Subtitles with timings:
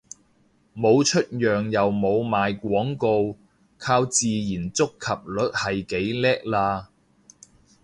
[0.75, 3.37] 冇出樣又冇賣廣告，
[3.77, 6.87] 靠自然觸及率係幾叻喇